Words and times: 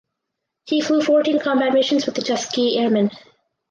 He 0.65 0.81
flew 0.81 1.01
fourteen 1.03 1.37
combat 1.39 1.73
missions 1.73 2.07
with 2.07 2.15
the 2.15 2.23
Tuskegee 2.23 2.79
Airmen. 2.79 3.11